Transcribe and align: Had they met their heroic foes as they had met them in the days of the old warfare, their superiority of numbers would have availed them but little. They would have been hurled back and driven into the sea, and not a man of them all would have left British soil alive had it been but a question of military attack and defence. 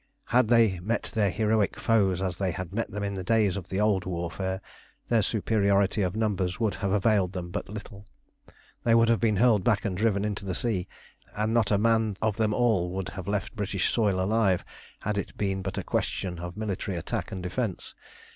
Had 0.25 0.47
they 0.47 0.79
met 0.79 1.11
their 1.13 1.29
heroic 1.29 1.77
foes 1.79 2.23
as 2.23 2.39
they 2.39 2.49
had 2.49 2.73
met 2.73 2.89
them 2.89 3.03
in 3.03 3.13
the 3.13 3.23
days 3.23 3.55
of 3.55 3.69
the 3.69 3.79
old 3.79 4.03
warfare, 4.03 4.59
their 5.09 5.21
superiority 5.21 6.01
of 6.01 6.15
numbers 6.15 6.59
would 6.59 6.73
have 6.81 6.91
availed 6.91 7.33
them 7.33 7.51
but 7.51 7.69
little. 7.69 8.07
They 8.83 8.95
would 8.95 9.09
have 9.09 9.19
been 9.19 9.35
hurled 9.35 9.63
back 9.63 9.85
and 9.85 9.95
driven 9.95 10.25
into 10.25 10.43
the 10.43 10.55
sea, 10.55 10.87
and 11.35 11.53
not 11.53 11.69
a 11.69 11.77
man 11.77 12.17
of 12.19 12.37
them 12.37 12.51
all 12.51 12.89
would 12.89 13.09
have 13.09 13.27
left 13.27 13.55
British 13.55 13.91
soil 13.91 14.19
alive 14.19 14.65
had 15.01 15.19
it 15.19 15.37
been 15.37 15.61
but 15.61 15.77
a 15.77 15.83
question 15.83 16.39
of 16.39 16.57
military 16.57 16.97
attack 16.97 17.31
and 17.31 17.43
defence. 17.43 17.93